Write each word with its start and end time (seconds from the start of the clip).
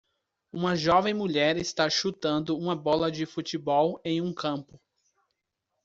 Uma 0.51 0.75
jovem 0.75 1.13
mulher 1.13 1.57
está 1.57 1.87
chutando 1.87 2.57
uma 2.57 2.75
bola 2.75 3.11
de 3.11 3.23
futebol 3.27 4.01
em 4.03 4.19
um 4.19 4.33
campo. 4.33 4.81